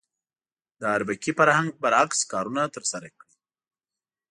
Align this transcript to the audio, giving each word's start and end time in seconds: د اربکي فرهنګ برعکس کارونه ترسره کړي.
د 0.79 0.81
اربکي 0.95 1.31
فرهنګ 1.37 1.69
برعکس 1.81 2.19
کارونه 2.31 2.61
ترسره 2.75 3.07
کړي. 3.19 3.35